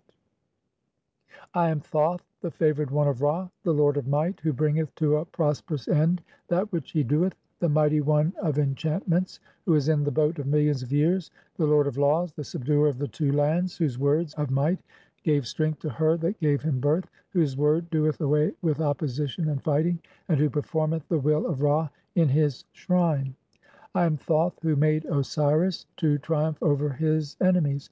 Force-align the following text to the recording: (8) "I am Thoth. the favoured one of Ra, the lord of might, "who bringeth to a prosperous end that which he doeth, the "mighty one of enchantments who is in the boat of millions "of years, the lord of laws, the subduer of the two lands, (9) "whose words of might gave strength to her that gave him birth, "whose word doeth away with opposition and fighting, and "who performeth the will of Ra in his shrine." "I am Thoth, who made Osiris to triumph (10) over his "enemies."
(8) 0.00 0.12
"I 1.52 1.68
am 1.68 1.80
Thoth. 1.80 2.22
the 2.40 2.50
favoured 2.50 2.90
one 2.90 3.06
of 3.06 3.20
Ra, 3.20 3.50
the 3.64 3.74
lord 3.74 3.98
of 3.98 4.06
might, 4.08 4.40
"who 4.40 4.50
bringeth 4.54 4.94
to 4.94 5.18
a 5.18 5.26
prosperous 5.26 5.88
end 5.88 6.22
that 6.48 6.72
which 6.72 6.92
he 6.92 7.02
doeth, 7.02 7.34
the 7.58 7.68
"mighty 7.68 8.00
one 8.00 8.32
of 8.40 8.58
enchantments 8.58 9.40
who 9.66 9.74
is 9.74 9.90
in 9.90 10.02
the 10.02 10.10
boat 10.10 10.38
of 10.38 10.46
millions 10.46 10.82
"of 10.82 10.90
years, 10.90 11.30
the 11.58 11.66
lord 11.66 11.86
of 11.86 11.98
laws, 11.98 12.32
the 12.32 12.42
subduer 12.44 12.88
of 12.88 12.96
the 12.96 13.08
two 13.08 13.30
lands, 13.32 13.78
(9) 13.78 13.84
"whose 13.86 13.98
words 13.98 14.32
of 14.36 14.50
might 14.50 14.80
gave 15.22 15.46
strength 15.46 15.80
to 15.80 15.90
her 15.90 16.16
that 16.16 16.40
gave 16.40 16.62
him 16.62 16.80
birth, 16.80 17.10
"whose 17.28 17.58
word 17.58 17.90
doeth 17.90 18.22
away 18.22 18.54
with 18.62 18.80
opposition 18.80 19.50
and 19.50 19.62
fighting, 19.62 19.98
and 20.30 20.40
"who 20.40 20.48
performeth 20.48 21.06
the 21.10 21.18
will 21.18 21.44
of 21.44 21.60
Ra 21.60 21.90
in 22.14 22.30
his 22.30 22.64
shrine." 22.72 23.34
"I 23.94 24.06
am 24.06 24.16
Thoth, 24.16 24.58
who 24.62 24.76
made 24.76 25.04
Osiris 25.04 25.84
to 25.98 26.16
triumph 26.16 26.58
(10) 26.60 26.68
over 26.70 26.88
his 26.88 27.36
"enemies." 27.38 27.90